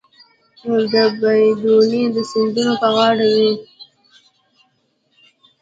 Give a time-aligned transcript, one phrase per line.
[0.91, 3.51] د بید ونې د سیندونو په غاړه وي.